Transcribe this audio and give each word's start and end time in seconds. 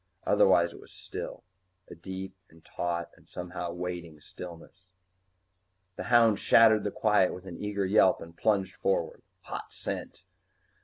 Otherwise 0.25 0.73
it 0.73 0.79
was 0.81 0.91
still, 0.91 1.43
a 1.87 1.93
deep 1.93 2.35
and 2.49 2.65
taut 2.65 3.11
and 3.15 3.29
somehow 3.29 3.71
waiting 3.71 4.19
stillness. 4.19 4.87
The 5.95 6.05
hound 6.05 6.39
shattered 6.39 6.83
the 6.83 6.89
quiet 6.89 7.31
with 7.35 7.45
an 7.45 7.59
eager 7.63 7.85
yelp 7.85 8.19
and 8.19 8.35
plunged 8.35 8.73
forward. 8.73 9.21
Hot 9.41 9.71
scent! 9.71 10.23